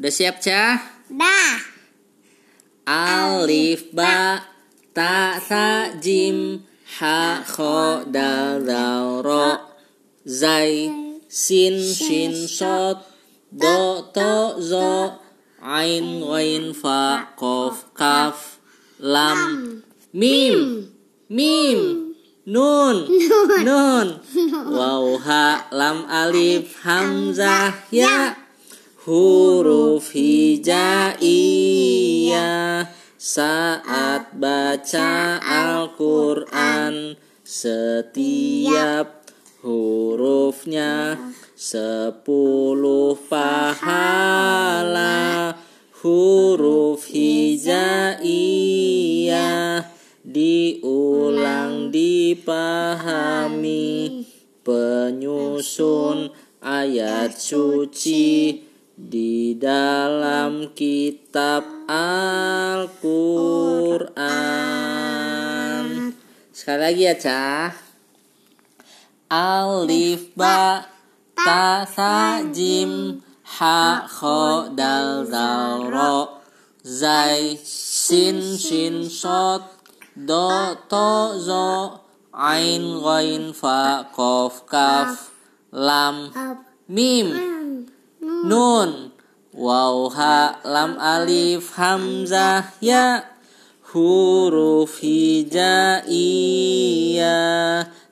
[0.00, 0.80] Udah siap, Cah?
[1.12, 1.60] Dah.
[2.88, 4.40] Alif ba
[4.96, 6.64] ta sa jim
[6.96, 9.76] ha kho dal dal ro
[10.24, 10.88] zai
[11.28, 13.04] sin shin sot
[13.52, 15.20] do to zo
[15.60, 18.56] ain ghain fa qaf kaf
[18.96, 19.38] lam
[20.16, 20.88] mim
[21.28, 21.80] mim
[22.48, 22.96] nun
[23.68, 24.08] nun
[24.76, 28.40] waw ha lam alif hamzah ya
[29.04, 31.20] huruf hijaiyah.
[33.20, 39.28] Saat baca Al-Quran setiap
[39.60, 41.20] hurufnya
[41.52, 45.52] sepuluh pahala.
[46.00, 48.24] Huruf hijaiyah
[50.24, 53.84] diulang dipahami.
[54.64, 56.32] Penyusun
[56.64, 58.69] ayat suci
[59.08, 62.90] di dalam kitab Al-Quran.
[66.52, 67.72] Sekali lagi ya, Cah.
[69.30, 70.84] Alif ba
[71.38, 73.22] ta sa jim
[73.56, 76.42] ha kho dal dal ro
[76.82, 79.62] zai sin shin sot
[80.28, 80.50] do
[80.90, 81.10] to
[81.46, 81.68] zo
[82.34, 83.80] ain ghain fa
[84.16, 85.30] qaf kaf
[85.70, 86.16] lam
[86.96, 87.49] mim
[88.44, 89.12] nun.
[89.50, 93.26] Waw ha lam alif hamzah ya.
[93.90, 96.06] Huruf hijaiyah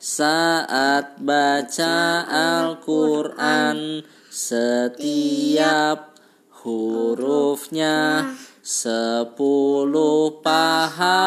[0.02, 6.18] saat baca Al-Quran setiap
[6.66, 11.22] hurufnya sepuluh pahala.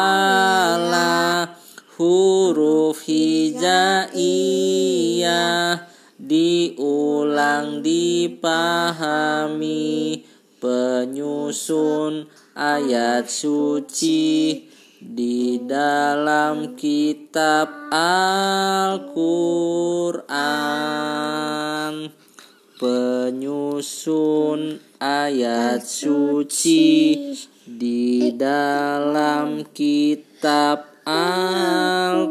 [1.96, 3.72] Huruf hijaiyah
[6.32, 8.64] diulang dipahami.
[10.62, 14.62] Penyusun ayat suci
[14.96, 19.12] di dalam kitab Al-Quran.
[22.80, 24.60] Penyusun
[25.02, 27.18] ayat suci
[27.66, 32.21] di dalam kitab Al-Quran